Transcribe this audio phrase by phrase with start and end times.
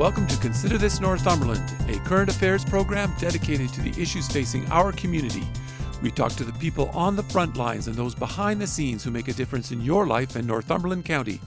[0.00, 4.92] welcome to Consider This Northumberland, a current affairs program dedicated to the issues facing our
[4.92, 5.42] community.
[6.00, 9.10] We talk to the people on the front lines and those behind the scenes who
[9.10, 11.38] make a difference in your life in Northumberland County.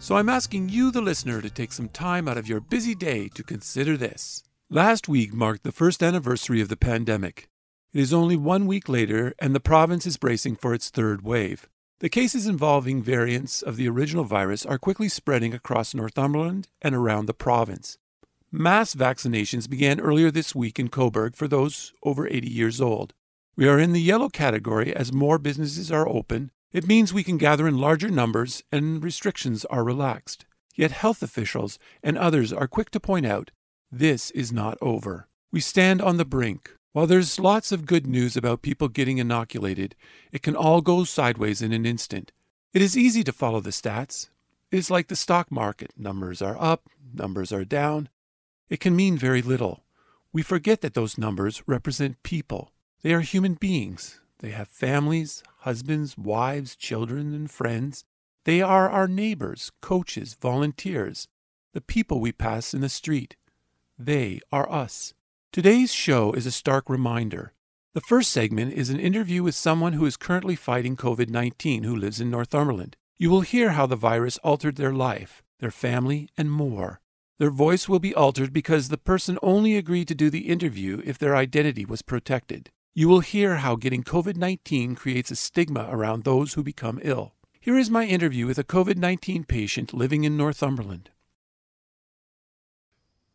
[0.00, 3.28] So I'm asking you, the listener, to take some time out of your busy day
[3.36, 4.42] to consider this.
[4.68, 7.48] Last week marked the first anniversary of the pandemic.
[7.94, 11.68] It is only one week later, and the province is bracing for its third wave.
[12.02, 17.26] The cases involving variants of the original virus are quickly spreading across Northumberland and around
[17.26, 17.96] the province.
[18.50, 23.14] Mass vaccinations began earlier this week in Cobourg for those over 80 years old.
[23.54, 26.50] We are in the yellow category as more businesses are open.
[26.72, 30.44] It means we can gather in larger numbers and restrictions are relaxed.
[30.74, 33.52] Yet health officials and others are quick to point out
[33.92, 35.28] this is not over.
[35.52, 36.74] We stand on the brink.
[36.92, 39.96] While there's lots of good news about people getting inoculated,
[40.30, 42.32] it can all go sideways in an instant.
[42.74, 44.28] It is easy to follow the stats.
[44.70, 48.10] It is like the stock market numbers are up, numbers are down.
[48.68, 49.84] It can mean very little.
[50.34, 52.72] We forget that those numbers represent people.
[53.02, 54.20] They are human beings.
[54.40, 58.04] They have families, husbands, wives, children, and friends.
[58.44, 61.28] They are our neighbors, coaches, volunteers,
[61.72, 63.36] the people we pass in the street.
[63.98, 65.14] They are us.
[65.52, 67.52] Today's show is a stark reminder.
[67.92, 71.94] The first segment is an interview with someone who is currently fighting COVID 19 who
[71.94, 72.96] lives in Northumberland.
[73.18, 77.02] You will hear how the virus altered their life, their family, and more.
[77.38, 81.18] Their voice will be altered because the person only agreed to do the interview if
[81.18, 82.70] their identity was protected.
[82.94, 87.34] You will hear how getting COVID 19 creates a stigma around those who become ill.
[87.60, 91.10] Here is my interview with a COVID 19 patient living in Northumberland.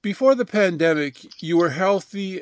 [0.08, 2.42] Before the pandemic, you were a healthy,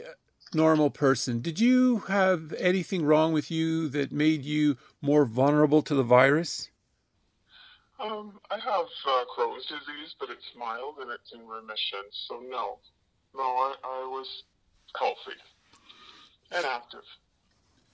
[0.54, 1.42] normal person.
[1.42, 6.70] Did you have anything wrong with you that made you more vulnerable to the virus?
[8.00, 12.04] Um, I have uh, Crohn's disease, but it's mild and it's in remission.
[12.28, 12.78] So no,
[13.36, 14.44] no, I, I was
[14.96, 15.40] healthy
[16.52, 17.02] and active.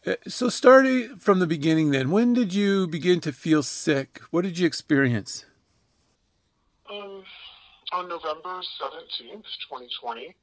[0.06, 4.20] Uh, so starting from the beginning, then, when did you begin to feel sick?
[4.32, 5.46] What did you experience?
[6.92, 7.24] Um,
[7.92, 10.36] on November 17th, 2020,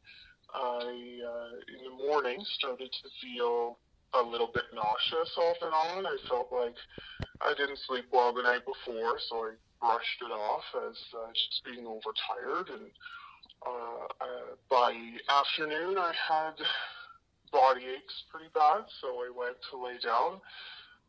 [0.55, 3.79] I, uh, in the morning, started to feel
[4.15, 6.07] a little bit nauseous off and on.
[6.07, 6.77] I felt like
[7.41, 9.51] I didn't sleep well the night before, so I
[9.81, 12.69] brushed it off as uh, just being overtired.
[12.69, 12.91] And
[13.65, 14.93] uh, uh, by
[15.29, 16.55] afternoon, I had
[17.53, 20.41] body aches pretty bad, so I went to lay down,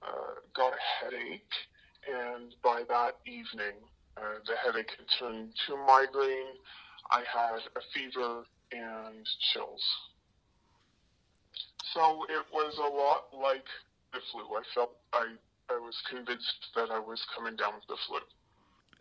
[0.03, 1.55] uh, got a headache,
[2.07, 3.75] and by that evening,
[4.19, 6.57] uh, the headache had turned to migraine.
[7.11, 9.83] I had a fever and chills.
[11.93, 13.65] So it was a lot like
[14.13, 14.41] the flu.
[14.55, 15.33] I felt I,
[15.69, 18.19] I was convinced that I was coming down with the flu.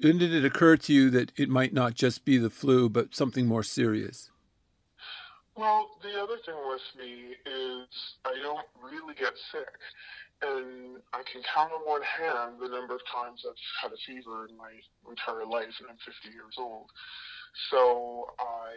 [0.00, 3.14] When did it occur to you that it might not just be the flu, but
[3.14, 4.30] something more serious?
[5.56, 7.88] Well, the other thing with me is
[8.24, 9.66] I don't really get sick
[10.42, 14.46] and I can count on one hand the number of times I've had a fever
[14.46, 14.70] in my
[15.08, 16.86] entire life, and I'm 50 years old.
[17.70, 18.70] So I,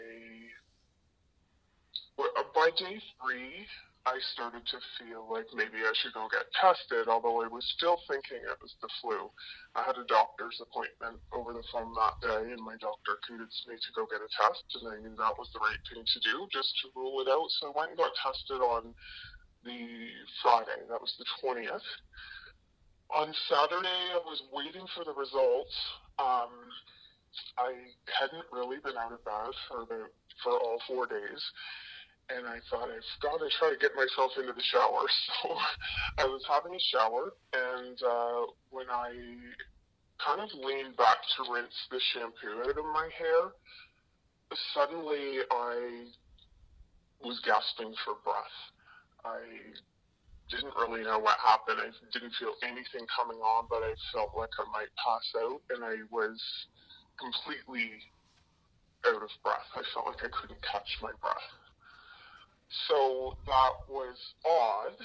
[2.18, 3.68] uh, by day three,
[4.10, 8.02] I started to feel like maybe I should go get tested, although I was still
[8.10, 9.30] thinking it was the flu.
[9.78, 13.78] I had a doctor's appointment over the phone that day, and my doctor convinced me
[13.78, 16.50] to go get a test, and I knew that was the right thing to do,
[16.50, 17.46] just to rule it out.
[17.62, 18.98] So I went and got tested on
[19.64, 19.88] the
[20.42, 20.82] Friday.
[20.90, 21.88] That was the 20th.
[23.12, 25.76] On Saturday, I was waiting for the results.
[26.20, 26.52] Um,
[27.58, 27.74] I
[28.20, 30.08] hadn't really been out of bed for the
[30.44, 31.44] for all four days,
[32.30, 35.06] and I thought I've got to try to get myself into the shower.
[35.44, 35.58] So
[36.18, 39.12] I was having a shower, and uh, when I
[40.24, 43.52] kind of leaned back to rinse the shampoo out of my hair,
[44.74, 46.06] suddenly I
[47.24, 48.58] was gasping for breath.
[49.26, 49.42] I
[50.50, 51.80] didn't really know what happened.
[51.80, 55.84] I didn't feel anything coming on, but I felt like I might pass out, and
[55.84, 56.40] I was
[57.20, 57.92] completely
[59.08, 59.70] out of breath.
[59.76, 61.50] I felt like I couldn't catch my breath.
[62.88, 64.16] So that was
[64.46, 64.96] odd,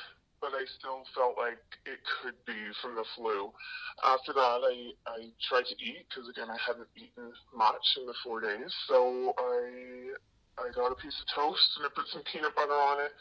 [0.40, 3.50] but I still felt like it could be from the flu.
[4.04, 5.18] After that, I, I
[5.48, 8.70] tried to eat because, again, I hadn't eaten much in the four days.
[8.86, 10.14] So I
[10.56, 13.12] I got a piece of toast and I put some peanut butter on it.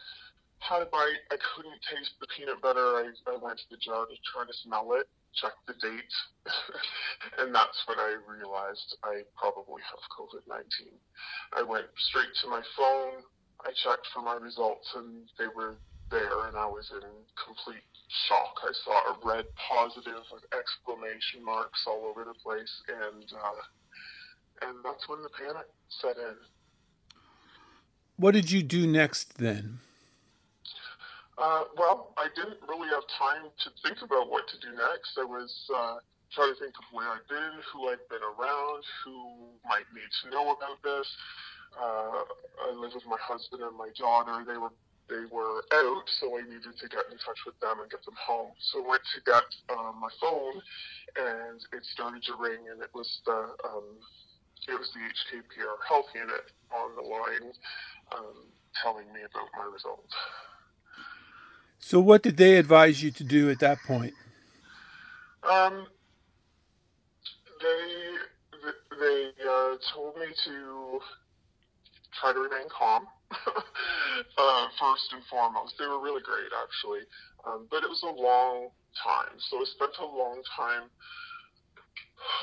[0.60, 1.22] Had a bite.
[1.30, 2.98] I couldn't taste the peanut butter.
[2.98, 6.16] I, I went to the jar to try to smell it, check the date,
[7.40, 10.66] and that's when I realized I probably have COVID 19.
[11.54, 13.22] I went straight to my phone.
[13.62, 15.76] I checked for my results and they were
[16.10, 17.08] there, and I was in
[17.38, 17.84] complete
[18.28, 18.58] shock.
[18.64, 24.78] I saw a red positive with exclamation marks all over the place, and uh, and
[24.84, 26.36] that's when the panic set in.
[28.18, 29.80] What did you do next then?
[31.38, 35.20] Uh, well, I didn't really have time to think about what to do next.
[35.20, 36.00] I was uh,
[36.32, 40.26] trying to think of where I'd been, who I'd been around, who might need to
[40.32, 41.08] know about this.
[41.76, 42.24] Uh,
[42.64, 44.44] I live with my husband and my daughter.
[44.48, 44.72] They were
[45.08, 48.18] they were out, so I needed to get in touch with them and get them
[48.18, 48.50] home.
[48.58, 50.58] So I went to get um, my phone,
[51.20, 54.00] and it started to ring, and it was the um,
[54.68, 57.54] it was the HKPR health unit on the line
[58.18, 58.50] um,
[58.82, 60.16] telling me about my results.
[61.86, 64.16] So, what did they advise you to do at that point?
[65.48, 65.86] Um,
[67.62, 68.18] they
[68.98, 71.00] they uh, told me to
[72.20, 73.06] try to remain calm.
[73.30, 77.06] uh, first and foremost, they were really great actually,
[77.46, 79.38] um, but it was a long time.
[79.38, 80.90] So I spent a long time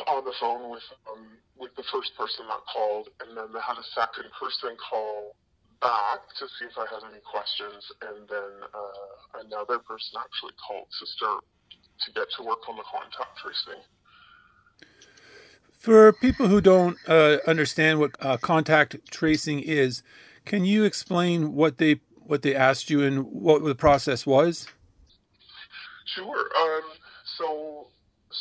[0.07, 1.27] on the phone with um,
[1.59, 5.35] with the first person that called, and then they had a second person call
[5.83, 10.87] back to see if I had any questions, and then uh, another person actually called
[11.01, 11.45] to start
[12.07, 13.83] to get to work on the contact tracing.
[15.73, 20.03] For people who don't uh, understand what uh, contact tracing is,
[20.45, 24.69] can you explain what they what they asked you and what the process was?
[26.15, 26.49] Sure.
[26.57, 26.83] Um,
[27.37, 27.72] so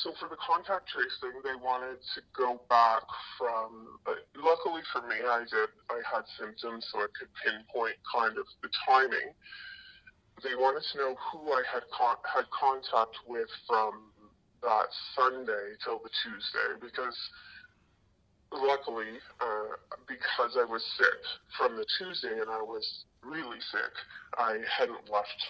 [0.03, 3.03] so for the contact tracing, they wanted to go back
[3.37, 3.99] from.
[4.35, 5.69] Luckily for me, I did.
[5.91, 9.35] I had symptoms, so I could pinpoint kind of the timing.
[10.43, 14.09] They wanted to know who I had con- had contact with from
[14.63, 17.17] that Sunday till the Tuesday, because
[18.51, 19.75] luckily, uh,
[20.07, 21.21] because I was sick
[21.57, 23.93] from the Tuesday and I was really sick,
[24.37, 25.41] I hadn't left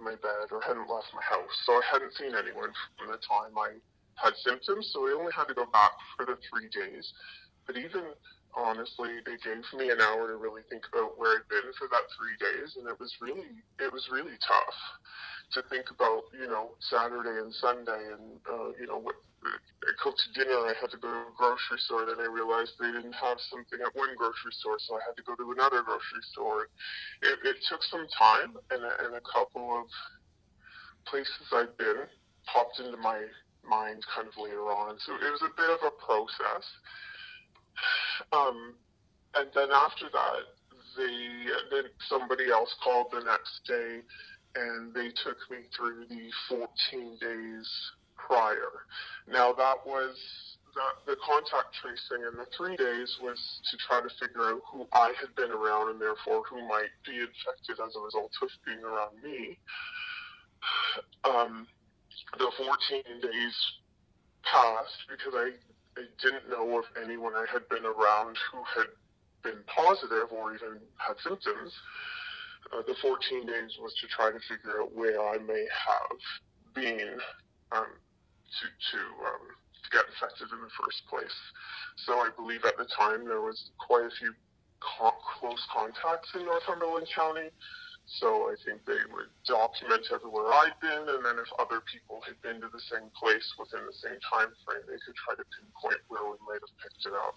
[0.00, 1.54] my bed or hadn't left my house.
[1.64, 3.80] So I hadn't seen anyone from the time I
[4.16, 4.90] had symptoms.
[4.92, 7.12] So I only had to go back for the three days.
[7.66, 8.14] But even
[8.56, 12.08] honestly, they gave me an hour to really think about where I'd been for that
[12.16, 14.78] three days, and it was really, it was really tough
[15.52, 19.14] to think about, you know, Saturday and Sunday, and uh, you know, what
[19.46, 20.66] I cooked dinner.
[20.66, 22.06] I had to go to a grocery store.
[22.06, 25.22] Then I realized they didn't have something at one grocery store, so I had to
[25.22, 26.66] go to another grocery store.
[27.22, 29.86] It, it took some time, and a, and a couple of
[31.06, 32.10] places I'd been
[32.50, 33.22] popped into my
[33.62, 34.98] mind kind of later on.
[34.98, 36.66] So it was a bit of a process.
[38.32, 38.74] Um,
[39.34, 40.42] and then after that,
[40.96, 44.00] they then somebody else called the next day,
[44.54, 47.68] and they took me through the 14 days
[48.16, 48.86] prior.
[49.28, 50.16] Now that was
[50.76, 53.40] that the contact tracing in the three days was
[53.70, 57.16] to try to figure out who I had been around and therefore who might be
[57.16, 59.58] infected as a result of being around me.
[61.24, 61.66] Um,
[62.38, 63.56] the 14 days
[64.44, 65.56] passed because I,
[65.96, 68.92] I didn't know of anyone I had been around who had
[69.42, 71.72] been positive or even had symptoms.
[72.72, 76.20] Uh, the 14 days was to try to figure out where I may have
[76.74, 77.16] been
[77.72, 81.36] um, to to um, to get infected in the first place.
[82.04, 84.34] So I believe at the time there was quite a few
[84.82, 87.48] co- close contacts in Northumberland County.
[88.06, 92.40] So I think they would document everywhere I'd been, and then if other people had
[92.40, 96.00] been to the same place within the same time frame, they could try to pinpoint
[96.08, 97.34] where we might have picked it up.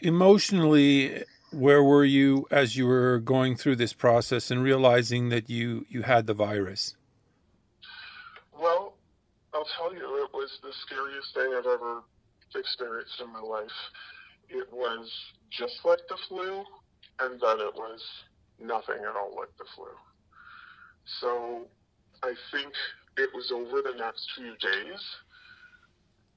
[0.00, 5.86] Emotionally, where were you as you were going through this process and realizing that you
[5.88, 6.96] you had the virus?
[8.58, 8.94] Well,
[9.52, 12.02] I'll tell you, it was the scariest thing I've ever
[12.54, 13.70] experienced in my life.
[14.48, 15.10] It was
[15.50, 16.64] just like the flu,
[17.20, 18.00] and then it was
[18.60, 19.90] nothing at all like the flu.
[21.20, 21.66] So
[22.22, 22.72] I think
[23.16, 25.02] it was over the next few days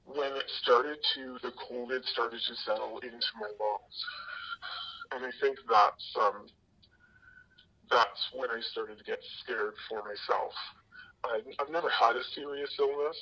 [0.04, 3.98] when it started to, the COVID started to settle into my lungs.
[5.12, 6.46] And I think that's, um,
[7.90, 10.52] that's when I started to get scared for myself
[11.24, 13.18] I've, I've never had a serious illness.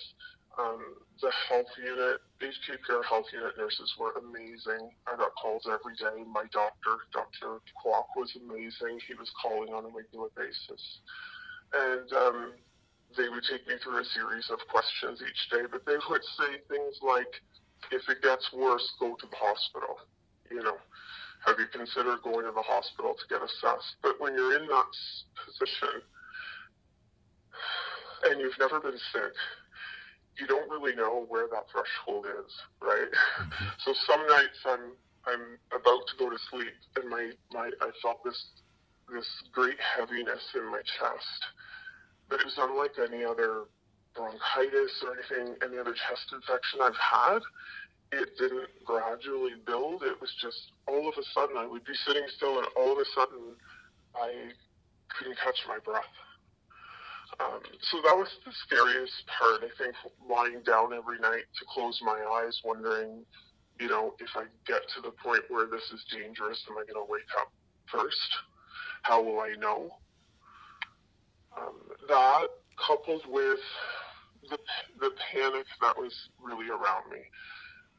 [0.56, 0.80] Um,
[1.20, 4.88] the health unit, HKPR health unit nurses were amazing.
[5.06, 6.24] I got calls every day.
[6.24, 7.60] My doctor, Dr.
[7.76, 9.00] Kwok, was amazing.
[9.06, 10.80] He was calling on a regular basis.
[11.72, 12.52] And um,
[13.16, 16.60] they would take me through a series of questions each day, but they would say
[16.68, 17.32] things like,
[17.92, 20.00] if it gets worse, go to the hospital.
[20.50, 20.78] You know,
[21.44, 24.00] Have you considered going to the hospital to get assessed?
[24.02, 24.92] But when you're in that
[25.44, 26.00] position
[28.24, 29.34] and you've never been sick,
[30.38, 33.10] you don't really know where that threshold is, right?
[33.10, 33.66] Mm-hmm.
[33.84, 34.92] So some nights I'm
[35.26, 38.38] I'm about to go to sleep and my, my I felt this
[39.12, 41.40] this great heaviness in my chest.
[42.28, 43.64] But it was unlike any other
[44.14, 47.40] bronchitis or anything, any other chest infection I've had.
[48.12, 50.02] It didn't gradually build.
[50.02, 52.98] It was just all of a sudden I would be sitting still and all of
[52.98, 53.54] a sudden
[54.14, 54.50] I
[55.16, 56.10] couldn't catch my breath.
[57.38, 59.94] Um, so that was the scariest part, I think,
[60.28, 63.24] lying down every night to close my eyes, wondering,
[63.78, 67.06] you know, if I get to the point where this is dangerous, am I going
[67.06, 67.52] to wake up
[67.92, 68.30] first?
[69.02, 69.90] How will I know?
[71.56, 71.76] Um,
[72.08, 72.48] that
[72.86, 73.60] coupled with
[74.48, 74.58] the,
[75.00, 77.20] the panic that was really around me.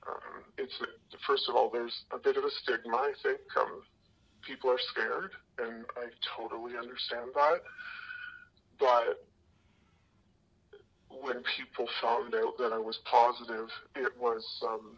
[0.08, 0.74] Um, it's
[1.26, 2.96] first of all, there's a bit of a stigma.
[2.96, 3.82] I think um,
[4.42, 7.62] people are scared, and I totally understand that.
[8.80, 9.26] But
[11.10, 14.98] when people found out that I was positive, it was um,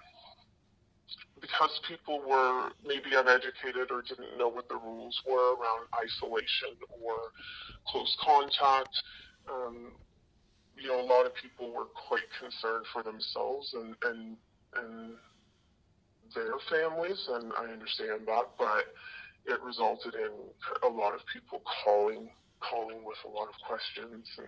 [1.41, 7.15] because people were maybe uneducated or didn't know what the rules were around isolation or
[7.87, 8.89] close contact.
[9.49, 9.93] Um,
[10.75, 14.37] you know, a lot of people were quite concerned for themselves and, and,
[14.75, 15.13] and
[16.35, 18.85] their families, and I understand that, but
[19.45, 20.31] it resulted in
[20.83, 22.29] a lot of people calling
[22.59, 24.47] calling with a lot of questions and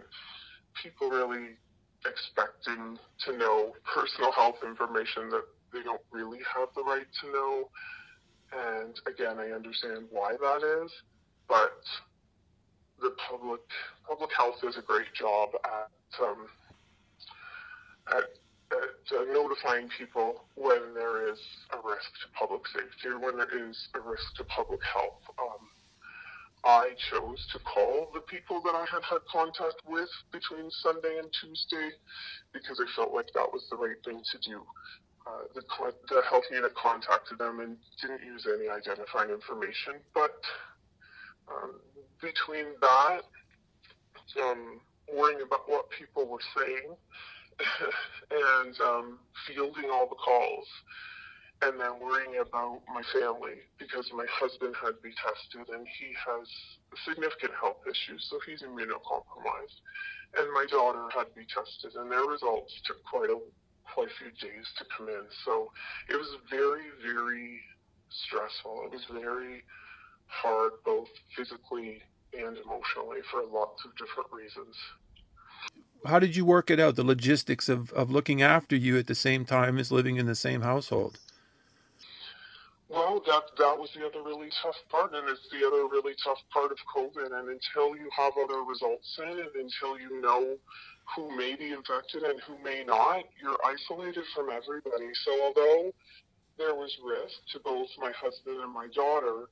[0.81, 1.57] people really
[2.05, 7.69] expecting to know personal health information that they don't really have the right to know.
[8.51, 10.91] And again, I understand why that is,
[11.47, 11.79] but
[12.99, 13.61] the public
[14.07, 16.47] public health does a great job at um,
[18.09, 18.23] at,
[18.71, 21.39] at uh, notifying people when there is
[21.73, 25.21] a risk to public safety or when there is a risk to public health.
[25.39, 25.67] Um,
[26.63, 31.27] I chose to call the people that I had had contact with between Sunday and
[31.33, 31.89] Tuesday
[32.53, 34.61] because I felt like that was the right thing to do.
[35.25, 35.61] Uh, the,
[36.09, 40.37] the health unit contacted them and didn't use any identifying information, but
[41.47, 41.79] um,
[42.21, 43.21] between that,
[44.41, 44.79] um,
[45.11, 46.95] worrying about what people were saying,
[48.31, 50.67] and um, fielding all the calls,
[51.61, 56.09] and then worrying about my family because my husband had to be tested and he
[56.17, 56.47] has
[57.05, 59.77] significant health issues, so he's immunocompromised.
[60.37, 63.37] And my daughter had to be tested, and their results took quite a
[63.93, 65.23] quite a few days to come in.
[65.43, 65.71] So
[66.09, 67.59] it was very, very
[68.09, 68.83] stressful.
[68.85, 69.63] It was very
[70.27, 72.01] hard, both physically
[72.33, 74.75] and emotionally, for lots of different reasons.
[76.05, 79.15] How did you work it out, the logistics of, of looking after you at the
[79.15, 81.19] same time as living in the same household?
[82.91, 86.43] Well, that that was the other really tough part, and it's the other really tough
[86.51, 87.31] part of COVID.
[87.31, 90.57] And until you have other results in, and until you know
[91.15, 95.07] who may be infected and who may not, you're isolated from everybody.
[95.23, 95.91] So although
[96.57, 99.47] there was risk to both my husband and my daughter,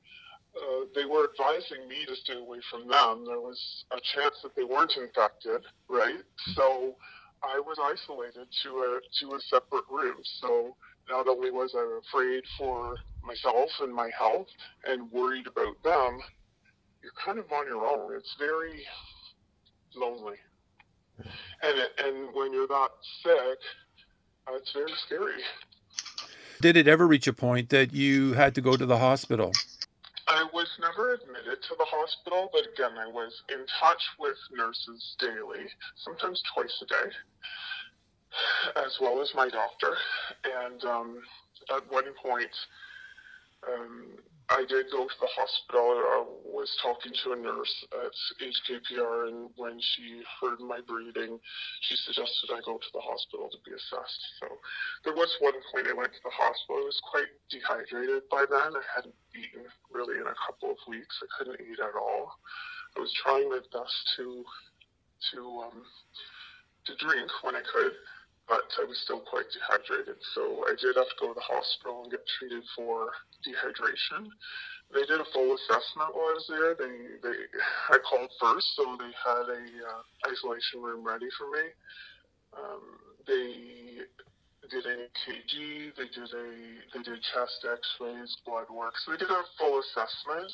[0.59, 3.23] uh, they were advising me to stay away from them.
[3.25, 6.19] There was a chance that they weren't infected, right?
[6.55, 6.95] So
[7.41, 10.17] I was isolated to a to a separate room.
[10.41, 10.75] So
[11.09, 14.47] not only was I afraid for myself and my health
[14.85, 16.19] and worried about them,
[17.01, 18.15] you're kind of on your own.
[18.15, 18.81] It's very
[19.95, 20.37] lonely.
[21.17, 22.89] And, and when you're that
[23.23, 23.59] sick,
[24.47, 25.41] uh, it's very scary.
[26.61, 29.51] Did it ever reach a point that you had to go to the hospital?
[30.27, 35.15] I was never admitted to the hospital, but again, I was in touch with nurses
[35.19, 35.65] daily,
[36.05, 37.11] sometimes twice a day
[38.75, 39.95] as well as my doctor.
[40.65, 41.21] And um,
[41.75, 42.53] at one point,
[43.67, 44.17] um,
[44.49, 45.93] I did go to the hospital.
[45.93, 51.37] I was talking to a nurse at HKPR, and when she heard my breathing,
[51.81, 54.21] she suggested I go to the hospital to be assessed.
[54.41, 54.47] So
[55.05, 56.81] there was one point I went to the hospital.
[56.81, 58.73] I was quite dehydrated by then.
[58.73, 61.13] I hadn't eaten really in a couple of weeks.
[61.21, 62.33] I couldn't eat at all.
[62.97, 64.43] I was trying my best to
[65.29, 65.85] to um,
[66.89, 67.93] to drink when I could,
[68.49, 70.17] but I was still quite dehydrated.
[70.33, 73.13] So I did have to go to the hospital and get treated for
[73.45, 74.25] dehydration.
[74.89, 76.73] They did a full assessment while I was there.
[76.73, 77.37] They, they,
[77.93, 80.01] I called first, so they had a uh,
[80.33, 81.65] isolation room ready for me.
[82.57, 82.83] Um,
[83.29, 84.09] they
[84.65, 86.45] did a KG, they did a,
[86.97, 88.97] they did chest X-rays, blood work.
[89.05, 90.49] So they did a full assessment.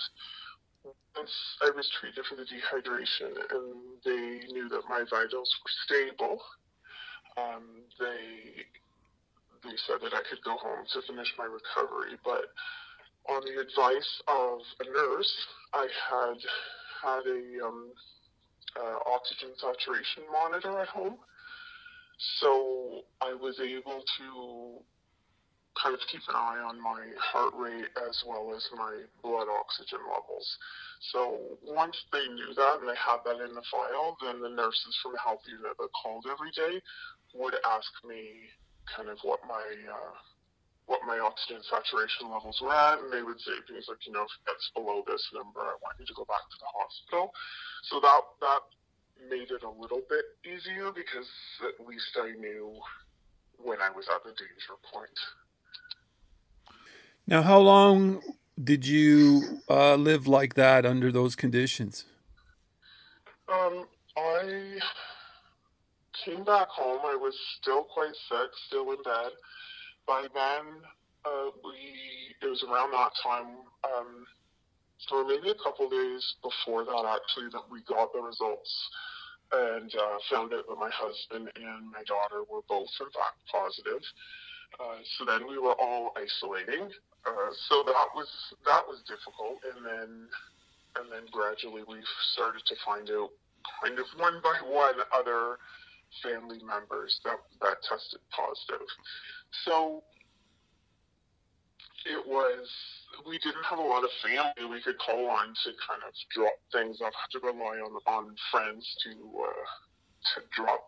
[1.15, 1.31] Once
[1.63, 3.71] I was treated for the dehydration, and
[4.03, 6.43] they knew that my vitals were stable
[7.37, 7.63] um,
[7.99, 8.63] they
[9.63, 12.53] they said that I could go home to finish my recovery, but
[13.27, 15.33] on the advice of a nurse,
[15.73, 16.37] I had
[17.01, 17.91] had a um,
[18.77, 21.17] uh, oxygen saturation monitor at home.
[22.39, 24.79] So I was able to
[25.81, 29.99] kind of keep an eye on my heart rate as well as my blood oxygen
[30.07, 30.47] levels.
[31.11, 34.95] So once they knew that and they had that in the file, then the nurses
[35.03, 36.79] from the health unit that called every day
[37.35, 38.47] would ask me
[38.95, 40.15] kind of what my uh,
[40.85, 44.21] what my oxygen saturation levels were at, and they would say things like, you know,
[44.21, 47.33] if it's below this number, I want you to go back to the hospital.
[47.89, 48.63] So that that
[49.29, 51.27] made it a little bit easier because
[51.65, 52.77] at least I knew
[53.57, 55.17] when I was at the danger point.
[57.27, 58.21] Now, how long
[58.63, 62.05] did you uh, live like that under those conditions?
[63.51, 64.79] Um, I
[66.23, 67.01] came back home.
[67.03, 69.31] I was still quite sick, still in bed.
[70.07, 70.65] By then,
[71.25, 74.25] uh, we it was around that time, um,
[75.11, 78.89] or maybe a couple days before that, actually, that we got the results
[79.51, 84.01] and uh, found out that my husband and my daughter were both in fact positive.
[84.79, 86.91] Uh, so then we were all isolating.
[87.25, 88.27] Uh, so that was
[88.65, 90.27] that was difficult, and then
[90.99, 91.97] and then gradually we
[92.33, 93.29] started to find out,
[93.81, 95.57] kind of one by one, other
[96.21, 98.85] family members that that tested positive.
[99.63, 100.03] So
[102.05, 102.67] it was
[103.25, 106.59] we didn't have a lot of family we could call on to kind of drop
[106.71, 109.65] things off, to rely on on friends to uh,
[110.35, 110.83] to drop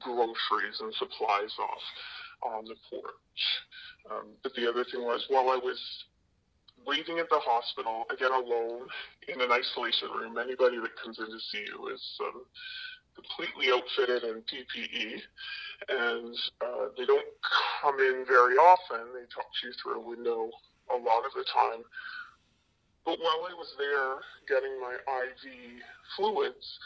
[0.00, 1.82] groceries and supplies off
[2.42, 3.42] on the porch.
[4.10, 5.78] Um, but the other thing was while I was
[6.86, 8.86] waiting at the hospital, again alone
[9.28, 12.42] in an isolation room, anybody that comes in to see you is um,
[13.14, 15.20] completely outfitted in PPE,
[15.88, 17.26] and uh, they don't
[17.82, 19.12] come in very often.
[19.14, 20.50] They talk to you through a window
[20.90, 21.84] a lot of the time.
[23.04, 25.82] But while I was there getting my IV
[26.16, 26.78] fluids,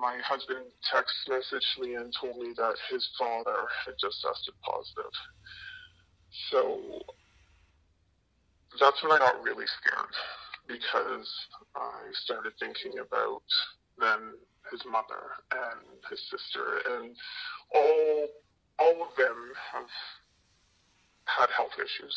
[0.00, 5.12] my husband text messaged me and told me that his father had just tested positive.
[6.50, 7.02] So
[8.80, 10.14] that's when I got really scared
[10.68, 11.28] because
[11.74, 13.42] I started thinking about
[13.98, 14.34] then
[14.70, 17.14] his mother and his sister and
[17.74, 18.28] all
[18.78, 19.88] all of them have
[21.24, 22.14] had health issues.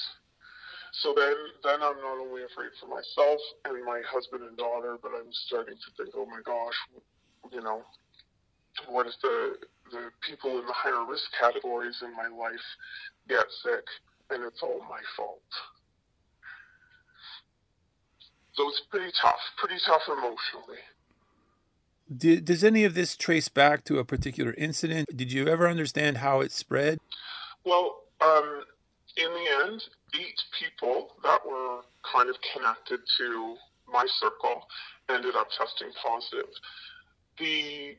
[1.02, 5.12] So then, then I'm not only afraid for myself and my husband and daughter, but
[5.16, 6.76] I'm starting to think, oh my gosh,
[7.52, 7.84] you know,
[8.88, 9.56] what if the
[9.92, 12.60] the people in the higher risk categories in my life
[13.28, 13.84] get sick
[14.30, 15.42] and it's all my fault?
[18.54, 20.84] So it's pretty tough, pretty tough emotionally.
[22.16, 25.16] Did, does any of this trace back to a particular incident?
[25.16, 26.98] Did you ever understand how it spread?
[27.64, 28.64] Well, um,
[29.16, 29.84] in the end,
[30.16, 33.56] eight people that were kind of connected to
[33.92, 34.68] my circle
[35.10, 36.50] ended up testing positive.
[37.40, 37.96] The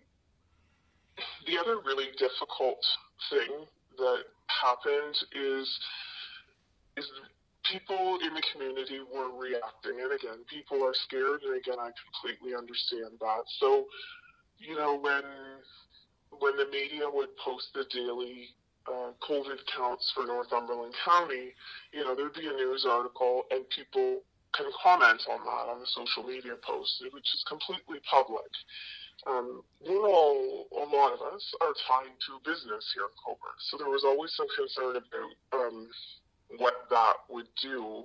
[1.46, 2.84] the other really difficult
[3.30, 3.66] thing
[3.98, 5.68] that happened is
[6.96, 7.06] is
[7.64, 12.54] people in the community were reacting, and again, people are scared, and again, I completely
[12.56, 13.44] understand that.
[13.58, 13.86] So,
[14.58, 15.22] you know, when
[16.38, 18.48] when the media would post the daily
[18.86, 21.52] uh, COVID counts for Northumberland County,
[21.92, 24.22] you know, there'd be a news article, and people
[24.54, 28.50] can comment on that on the social media post, which is completely public.
[29.26, 33.76] Um, we're all, a lot of us are tied to business here in Cobourg, so
[33.76, 35.88] there was always some concern about um,
[36.56, 38.04] what that would do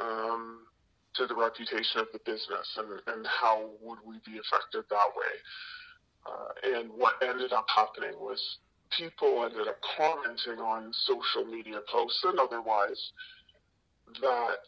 [0.00, 0.66] um,
[1.14, 5.34] to the reputation of the business and, and how would we be affected that way.
[6.26, 8.58] Uh, and what ended up happening was
[8.96, 13.12] people ended up commenting on social media posts and otherwise
[14.20, 14.64] that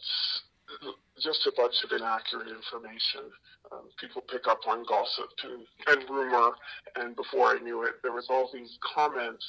[1.23, 3.31] just a bunch of inaccurate information.
[3.73, 6.53] Um, people pick up on gossip and, and rumor,
[6.97, 9.45] and before I knew it, there was all these comments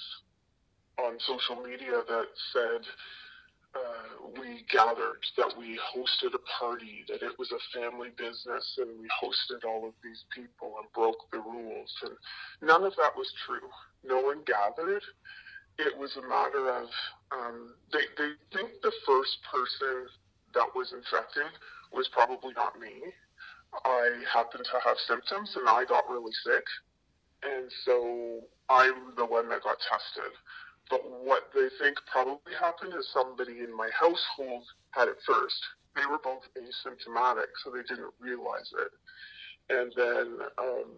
[0.99, 2.83] on social media that said
[3.73, 8.99] uh, we gathered, that we hosted a party, that it was a family business, and
[8.99, 11.91] we hosted all of these people and broke the rules.
[12.03, 12.11] And
[12.61, 13.69] none of that was true.
[14.03, 15.03] No one gathered.
[15.79, 16.89] It was a matter of
[17.31, 20.07] um, they, they think the first person
[20.53, 21.51] that was infected
[21.91, 23.01] was probably not me.
[23.85, 26.65] I happened to have symptoms and I got really sick.
[27.43, 30.31] And so I'm the one that got tested.
[30.89, 35.59] But what they think probably happened is somebody in my household had it first.
[35.95, 38.91] They were both asymptomatic, so they didn't realize it.
[39.71, 40.91] And then, um,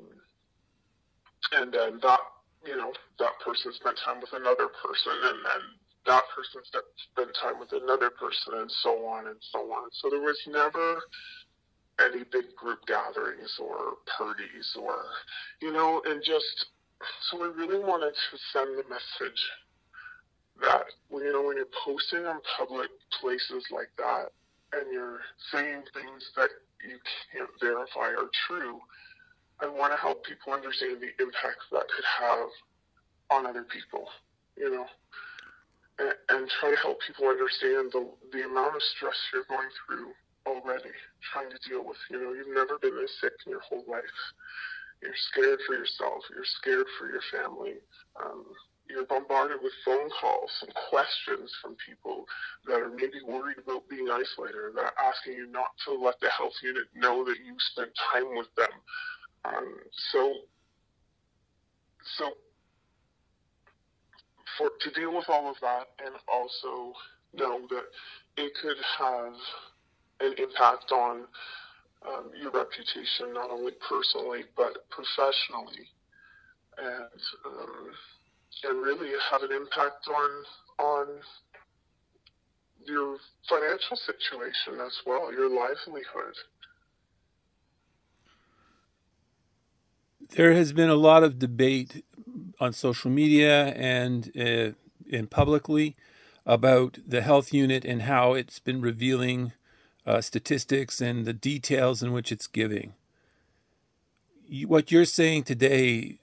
[1.54, 2.20] and then that,
[2.66, 5.62] you know, that person spent time with another person, and then
[6.06, 9.89] that person spent time with another person, and so on and so on.
[9.92, 11.02] So there was never
[12.02, 14.98] any big group gatherings or parties or,
[15.62, 16.66] you know, and just,
[17.30, 19.42] so we really wanted to send the message
[20.62, 22.89] that, you know, when you're posting on public
[23.22, 24.32] places like that
[24.74, 25.20] and you're
[25.52, 26.50] saying things that
[26.84, 26.98] you
[27.32, 28.80] can't verify are true,
[29.62, 32.50] I want to help people understand the impact that could have
[33.30, 34.10] on other people,
[34.58, 34.86] you know
[35.99, 40.12] and, try to help people understand the, the amount of stress you're going through
[40.45, 40.91] already,
[41.32, 41.97] trying to deal with.
[42.10, 44.17] You know, you've never been this sick in your whole life.
[45.01, 46.23] You're scared for yourself.
[46.34, 47.79] You're scared for your family.
[48.19, 48.45] Um,
[48.89, 52.25] you're bombarded with phone calls and questions from people
[52.67, 56.19] that are maybe worried about being isolated or that are asking you not to let
[56.19, 58.73] the health unit know that you spent time with them.
[59.45, 59.75] Um,
[60.12, 60.34] so,
[62.17, 62.32] so
[64.58, 66.94] for to deal with all of that and also
[67.34, 67.86] know that
[68.38, 69.34] it could have
[70.20, 71.26] an impact on
[72.08, 75.88] um, your reputation, not only personally but professionally,
[76.78, 77.89] and um,
[78.66, 81.08] and really have an impact on on
[82.86, 86.36] your financial situation as well, your livelihood.
[90.36, 92.04] There has been a lot of debate
[92.63, 94.71] on social media and uh,
[95.12, 95.95] and publicly
[96.45, 99.52] about the health unit and how it's been revealing
[100.06, 102.93] uh, statistics and the details in which it's giving.
[104.65, 106.19] what you're saying today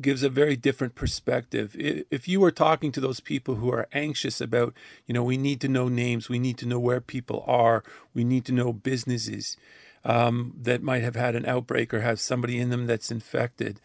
[0.00, 1.76] gives a very different perspective.
[1.78, 4.72] If you were talking to those people who are anxious about,
[5.06, 7.84] you know, we need to know names, we need to know where people are,
[8.14, 9.58] we need to know businesses
[10.04, 13.80] um, that might have had an outbreak or have somebody in them that's infected.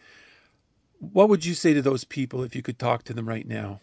[0.98, 3.80] What would you say to those people if you could talk to them right now?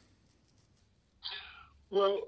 [1.89, 2.21] Well,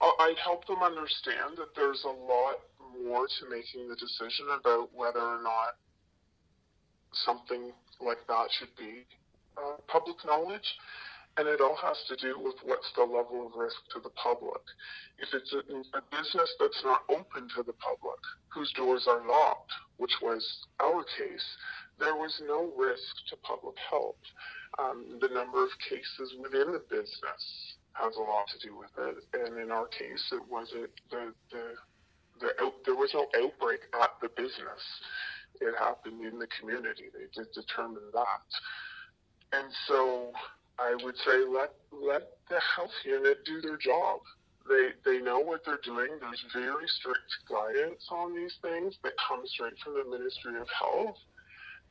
[0.00, 2.60] I'd help them understand that there's a lot
[3.04, 5.76] more to making the decision about whether or not
[7.12, 9.04] something like that should be
[9.56, 10.76] uh, public knowledge.
[11.38, 14.60] And it all has to do with what's the level of risk to the public.
[15.18, 15.64] If it's a,
[15.96, 20.44] a business that's not open to the public, whose doors are locked, which was
[20.80, 21.56] our case,
[22.02, 24.18] there was no risk to public health.
[24.78, 27.42] Um, the number of cases within the business
[27.94, 31.78] has a lot to do with it, and in our case, it wasn't the the,
[32.40, 34.82] the out, there was no outbreak at the business.
[35.60, 37.06] It happened in the community.
[37.14, 38.48] They did determine that,
[39.52, 40.32] and so
[40.78, 44.20] I would say let let the health unit do their job.
[44.66, 46.18] They they know what they're doing.
[46.18, 51.18] There's very strict guidance on these things that come straight from the Ministry of Health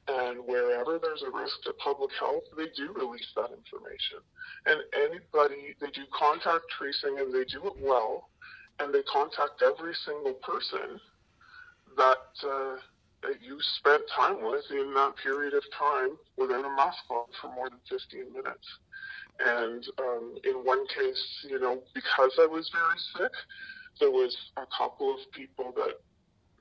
[0.08, 4.20] and wherever there's a risk to public health, they do release that information.
[4.66, 8.30] And anybody, they do contact tracing and they do it well,
[8.80, 11.00] and they contact every single person
[11.98, 12.78] that, uh,
[13.22, 17.54] that you spent time with in that period of time within a mask on for
[17.54, 18.68] more than 15 minutes.
[19.40, 23.34] And um, in one case, you know, because I was very sick,
[24.00, 26.02] there was a couple of people that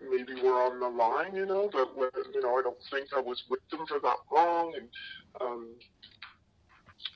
[0.00, 1.94] maybe were on the line, you know, but
[2.34, 4.88] you know, I don't think I was with them for that long, and
[5.40, 5.68] um,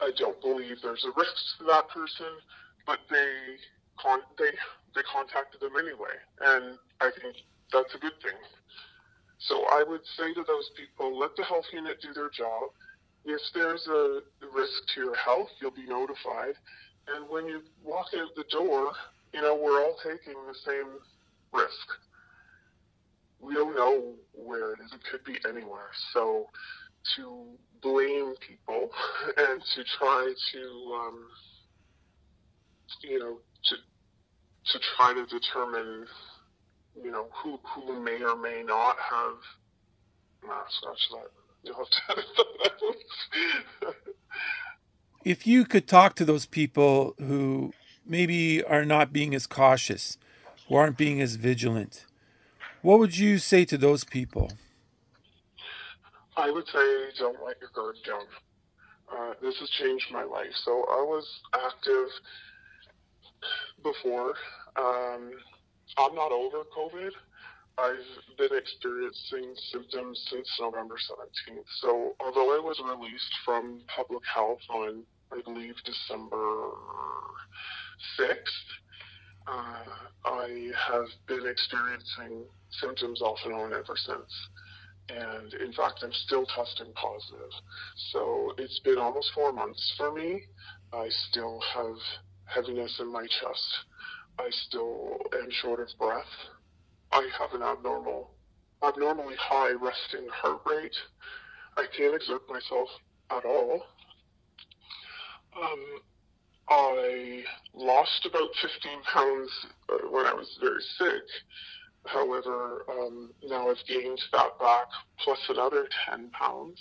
[0.01, 2.33] I don't believe there's a risk to that person,
[2.87, 3.57] but they
[4.01, 4.51] con- they
[4.95, 7.37] they contacted them anyway, and I think
[7.73, 8.39] that's a good thing.
[9.39, 12.71] So I would say to those people, let the health unit do their job.
[13.25, 14.21] If there's a
[14.55, 16.55] risk to your health, you'll be notified.
[17.09, 18.93] And when you walk out the door,
[19.33, 21.01] you know, we're all taking the same
[21.53, 21.89] risk
[23.45, 24.93] we don't know where it is.
[24.93, 25.91] It could be anywhere.
[26.13, 26.49] So
[27.17, 27.47] to
[27.83, 28.91] blame people
[29.37, 31.27] and to try to, um,
[33.03, 33.77] you know, to
[34.73, 36.07] to try to determine,
[37.03, 39.37] you know, who who may or may not have.
[40.47, 41.31] Nah, scratch that.
[41.63, 42.23] You'll have to.
[45.25, 47.73] if you could talk to those people who
[48.07, 50.19] maybe are not being as cautious,
[50.69, 52.05] who aren't being as vigilant,
[52.85, 54.53] what would you say to those people?
[56.37, 56.87] I would say
[57.19, 58.27] don't let your guard down.
[59.11, 60.53] Uh, this has changed my life.
[60.65, 62.09] So I was active
[63.83, 64.35] before.
[64.77, 65.31] Um,
[65.97, 67.11] I'm not over COVID.
[67.79, 71.65] I've been experiencing symptoms since November 17th.
[71.81, 76.71] So although I was released from public health on, I believe, December
[78.21, 78.84] 6th,
[79.47, 79.85] uh,
[80.25, 82.45] I have been experiencing
[82.81, 84.49] symptoms off and on ever since.
[85.09, 87.53] And in fact, I'm still testing positive.
[88.13, 90.43] So it's been almost four months for me.
[90.93, 91.97] I still have
[92.47, 93.85] heaviness in my chest.
[94.39, 96.25] I still am short of breath.
[97.13, 98.31] I have an abnormal,
[98.83, 100.97] abnormally high resting heart rate.
[101.77, 102.89] I can't exert myself
[103.31, 103.83] at all.
[105.61, 106.01] Um,
[106.69, 107.43] I
[107.75, 109.51] lost about 15 pounds
[109.89, 111.23] uh, when I was very sick.
[112.07, 114.87] However, um, now I've gained that back
[115.19, 116.79] plus another 10 pounds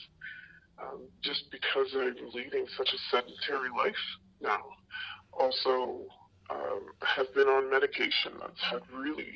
[0.81, 3.95] um, just because I'm leading such a sedentary life
[4.41, 4.61] now.
[5.31, 6.01] Also,
[6.49, 9.33] um, have been on medication that's had really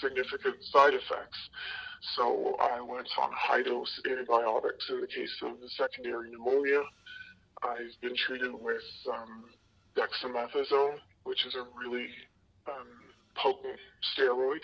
[0.00, 1.38] significant side effects.
[2.16, 6.82] So I went on high dose antibiotics in the case of secondary pneumonia.
[7.62, 9.44] I've been treated with um,
[9.96, 12.08] dexamethasone, which is a really
[12.66, 12.88] um,
[13.36, 13.78] potent
[14.14, 14.62] steroid.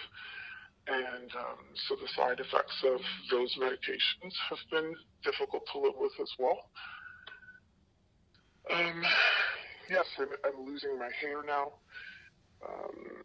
[0.89, 6.13] And um, so the side effects of those medications have been difficult to live with
[6.21, 6.59] as well.
[8.73, 9.03] Um,
[9.89, 11.73] yes, I'm, I'm, losing my hair now.
[12.67, 13.23] Um,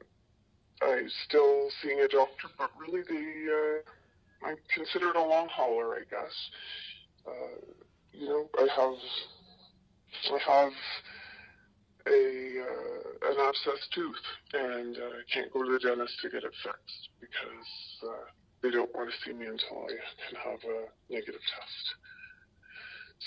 [0.81, 3.81] I'm still seeing a doctor, but really the
[4.43, 6.33] uh, I'm considered a long hauler, I guess.
[7.27, 7.73] Uh,
[8.11, 10.73] you know, I have I have
[13.35, 17.71] an abscessed tooth, and uh, can't go to the dentist to get it fixed because
[18.03, 18.25] uh,
[18.61, 19.95] they don't want to see me until I
[20.27, 21.85] can have a negative test.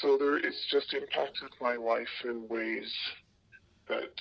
[0.01, 2.93] So there, it's just impacted my life in ways
[3.89, 4.15] that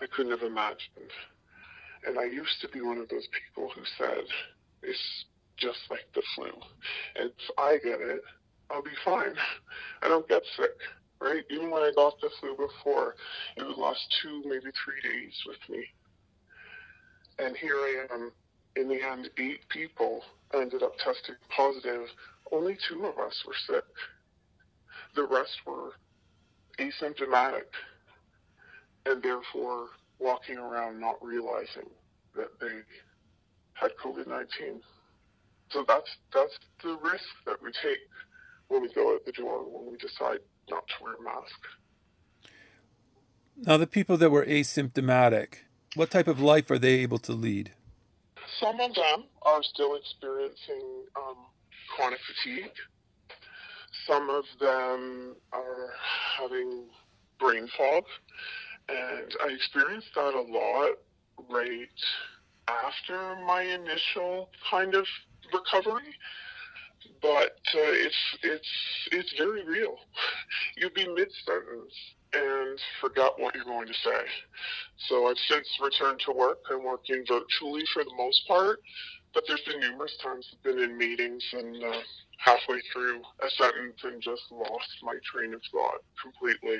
[0.00, 1.12] I couldn't have imagined.
[2.06, 4.24] And I used to be one of those people who said,
[4.82, 5.24] it's
[5.56, 6.50] just like the flu.
[7.16, 8.20] And if I get it,
[8.70, 9.34] I'll be fine.
[10.02, 10.76] I don't get sick
[11.20, 11.44] right?
[11.50, 13.14] Even when I got the flu before,
[13.56, 15.84] it would last two, maybe three days with me.
[17.38, 18.32] And here I am.
[18.76, 20.22] In the end, eight people
[20.54, 22.08] ended up testing positive.
[22.52, 23.84] Only two of us were sick.
[25.14, 25.92] The rest were
[26.78, 27.64] asymptomatic
[29.06, 29.86] and therefore
[30.18, 31.88] walking around not realizing
[32.34, 32.80] that they
[33.74, 34.80] had COVID 19.
[35.70, 37.98] So that's that's the risk that we take
[38.68, 41.58] when we go out the door when we decide not to wear a mask.
[43.56, 45.60] Now, the people that were asymptomatic,
[45.94, 47.72] what type of life are they able to lead?
[48.60, 51.36] Some of them are still experiencing um,
[51.94, 52.72] chronic fatigue.
[54.06, 55.94] Some of them are
[56.38, 56.84] having
[57.40, 58.04] brain fog.
[58.88, 60.90] And I experienced that a lot
[61.48, 61.88] right
[62.68, 65.06] after my initial kind of
[65.52, 66.14] recovery
[67.22, 68.68] but uh, it's it's
[69.12, 69.96] it's very real.
[70.76, 71.94] You'd be mid sentence
[72.32, 74.22] and forgot what you're going to say.
[75.08, 76.58] So I've since returned to work.
[76.70, 78.80] I'm working virtually for the most part,
[79.32, 82.00] but there's been numerous times I've been in meetings and uh,
[82.38, 86.78] halfway through a sentence and just lost my train of thought completely.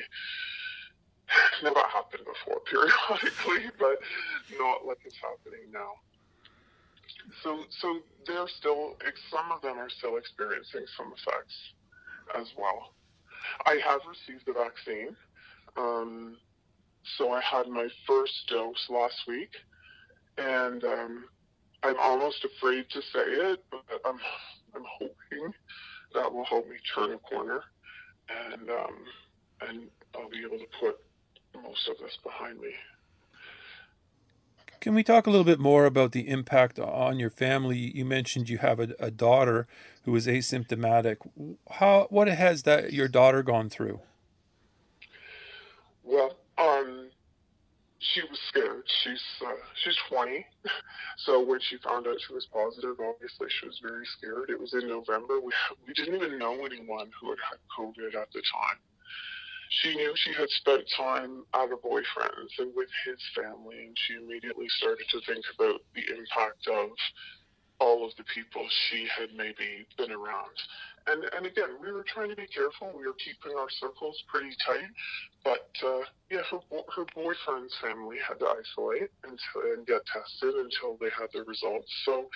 [1.62, 3.98] Never happened before, periodically, but
[4.58, 5.92] not like it's happening now.
[7.42, 8.96] So, so they're still,
[9.30, 11.54] some of them are still experiencing some effects
[12.38, 12.94] as well.
[13.64, 15.16] I have received the vaccine.
[15.76, 16.36] Um,
[17.16, 19.50] so I had my first dose last week,
[20.38, 21.24] and um,
[21.82, 24.18] I'm almost afraid to say it, but I'm
[24.74, 25.54] I'm hoping
[26.14, 27.60] that will help me turn a corner,
[28.52, 28.96] and um,
[29.68, 29.82] and
[30.14, 30.96] I'll be able to put
[31.62, 32.70] most of this behind me.
[34.86, 37.90] Can we talk a little bit more about the impact on your family?
[37.92, 39.66] You mentioned you have a, a daughter
[40.04, 41.16] who is asymptomatic.
[41.68, 43.98] How what has that your daughter gone through?
[46.04, 47.08] Well, um,
[47.98, 48.84] she was scared.
[49.02, 50.46] She's uh, she's 20,
[51.18, 54.50] so when she found out she was positive, obviously she was very scared.
[54.50, 55.40] It was in November.
[55.40, 55.52] We
[55.84, 58.78] we didn't even know anyone who had had COVID at the time
[59.68, 64.14] she knew she had spent time at her boyfriend's and with his family, and she
[64.14, 66.90] immediately started to think about the impact of
[67.78, 70.56] all of the people she had maybe been around.
[71.06, 72.90] And and again, we were trying to be careful.
[72.96, 74.90] We were keeping our circles pretty tight,
[75.44, 76.58] but uh, yeah, her
[76.94, 79.38] her boyfriend's family had to isolate and
[79.70, 81.92] and get tested until they had their results.
[82.04, 82.26] So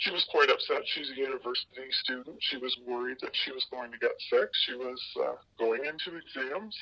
[0.00, 0.80] she was quite upset.
[0.86, 2.36] She's a university student.
[2.40, 4.48] She was worried that she was going to get sick.
[4.64, 6.74] She was uh, going into exams.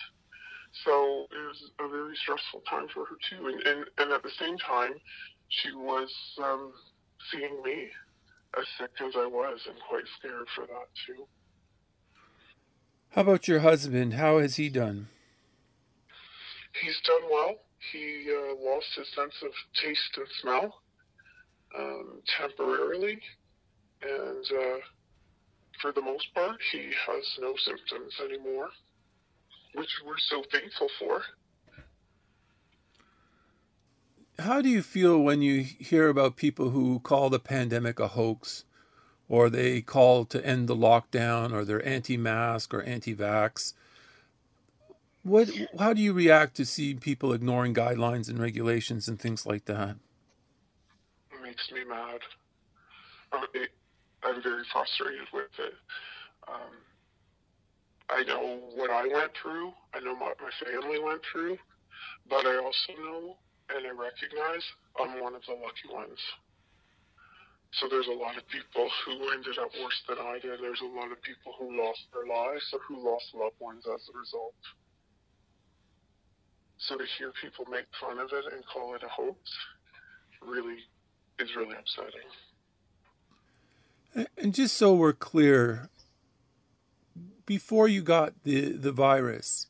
[0.84, 3.48] So it was a very stressful time for her too.
[3.48, 4.92] And, and, and at the same time,
[5.48, 6.08] she was
[6.40, 6.72] um,
[7.32, 7.88] seeing me
[8.56, 11.26] as sick as I was and quite scared for that too.
[13.10, 14.14] How about your husband?
[14.14, 15.08] How has he done?
[16.80, 17.56] He's done well.
[17.90, 20.82] He uh, lost his sense of taste and smell
[21.76, 23.20] um, temporarily,
[24.02, 24.78] and uh,
[25.80, 28.68] for the most part, he has no symptoms anymore.
[29.74, 31.22] which we're so thankful for.
[34.38, 38.64] How do you feel when you hear about people who call the pandemic a hoax,
[39.28, 43.74] or they call to end the lockdown, or they're anti-mask or anti-vax?
[45.24, 45.50] What?
[45.78, 49.96] How do you react to see people ignoring guidelines and regulations and things like that?
[51.58, 52.22] Makes me mad.
[53.32, 53.42] I'm,
[54.22, 55.74] I'm very frustrated with it.
[56.46, 56.70] Um,
[58.06, 59.74] I know what I went through.
[59.90, 61.58] I know what my family went through,
[62.30, 63.36] but I also know
[63.74, 64.62] and I recognize
[65.02, 66.18] I'm one of the lucky ones.
[67.74, 70.62] So there's a lot of people who ended up worse than I did.
[70.62, 74.06] There's a lot of people who lost their lives or who lost loved ones as
[74.08, 74.62] a result.
[76.78, 79.42] So to hear people make fun of it and call it a hoax
[80.40, 80.86] really
[81.38, 82.20] is really upsetting.
[84.36, 85.90] And just so we're clear,
[87.46, 89.68] before you got the, the virus,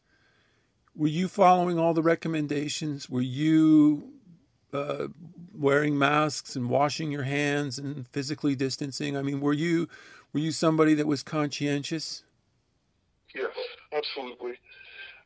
[0.95, 3.09] were you following all the recommendations?
[3.09, 4.13] Were you
[4.73, 5.09] uh,
[5.55, 9.17] wearing masks and washing your hands and physically distancing?
[9.17, 9.89] I mean, were you
[10.33, 12.25] were you somebody that was conscientious?
[13.35, 13.53] Yes,
[13.93, 14.55] absolutely.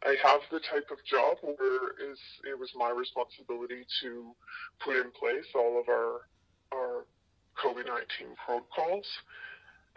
[0.05, 4.35] I have the type of job where is it was my responsibility to
[4.85, 6.23] put in place all of our
[6.73, 7.05] our
[7.63, 9.07] COVID nineteen protocols,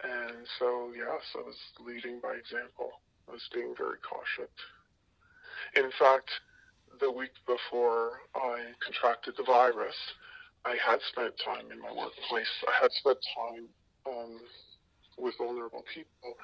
[0.04, 3.00] and so yes, I was leading by example.
[3.28, 4.52] I was being very cautious.
[5.74, 6.30] In fact,
[7.00, 9.96] the week before I contracted the virus,
[10.64, 12.50] I had spent time in my workplace.
[12.68, 13.64] I had spent time
[14.06, 14.40] um,
[15.18, 16.36] with vulnerable people,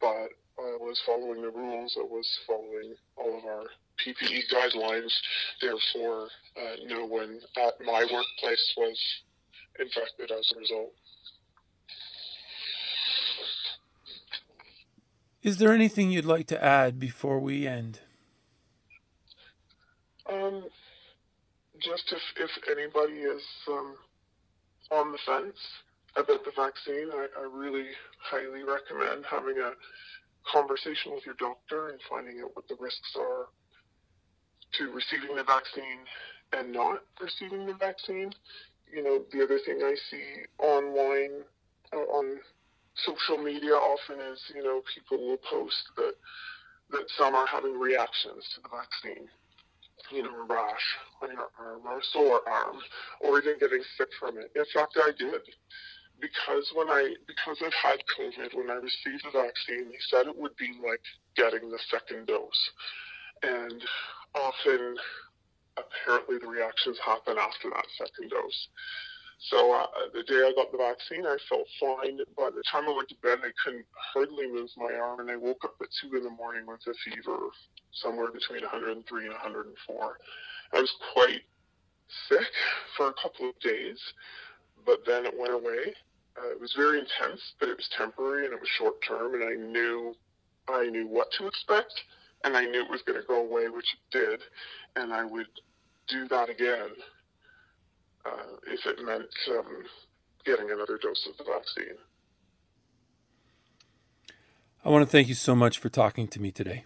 [0.00, 1.96] but I was following the rules.
[1.98, 3.64] I was following all of our
[3.98, 5.12] PPE guidelines.
[5.60, 8.98] Therefore, uh, no one at my workplace was
[9.78, 10.92] infected as a result.
[15.42, 18.00] Is there anything you'd like to add before we end?
[20.26, 20.64] Um,
[21.80, 23.94] just if, if anybody is um,
[24.90, 25.58] on the fence
[26.16, 29.72] about the vaccine, I, I really highly recommend having a
[30.50, 33.46] conversation with your doctor and finding out what the risks are
[34.78, 36.00] to receiving the vaccine
[36.52, 38.32] and not receiving the vaccine.
[38.94, 41.42] You know, the other thing I see online
[41.92, 42.38] uh, on
[42.94, 46.14] social media often is, you know, people will post that
[46.90, 49.26] that some are having reactions to the vaccine.
[50.12, 50.86] You know, a rash
[51.22, 52.76] on your arm or a sore arm,
[53.20, 54.52] or even getting sick from it.
[54.54, 55.42] In fact, I did
[56.20, 60.38] because when I because I've had COVID, when I received the vaccine, they said it
[60.38, 61.02] would be like
[61.36, 62.70] getting the second dose,
[63.42, 63.82] and
[64.34, 64.96] often
[65.76, 68.68] apparently the reactions happen after that second dose.
[69.50, 72.18] So uh, the day I got the vaccine, I felt fine.
[72.36, 75.36] By the time I went to bed, I couldn't hardly move my arm, and I
[75.36, 77.50] woke up at two in the morning with a fever
[77.92, 80.18] somewhere between 103 and 104.
[80.72, 81.42] I was quite
[82.28, 82.46] sick
[82.96, 83.98] for a couple of days,
[84.86, 85.94] but then it went away.
[86.38, 89.44] Uh, it was very intense, but it was temporary and it was short term, and
[89.44, 90.14] I knew
[90.66, 91.92] I knew what to expect,
[92.44, 94.40] and I knew it was going to go away, which it did,
[94.96, 95.46] and I would
[96.08, 96.90] do that again
[98.24, 99.84] uh, if it meant um,
[100.44, 101.96] getting another dose of the vaccine.
[104.84, 106.84] I want to thank you so much for talking to me today.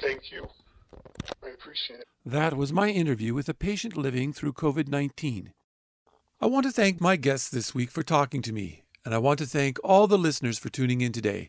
[0.00, 0.48] Thank you.
[1.44, 2.08] I appreciate it.
[2.24, 5.52] That was my interview with a patient living through COVID 19.
[6.40, 9.38] I want to thank my guests this week for talking to me, and I want
[9.40, 11.48] to thank all the listeners for tuning in today.